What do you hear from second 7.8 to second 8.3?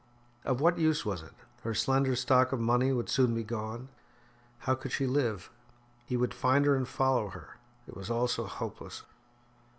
It was all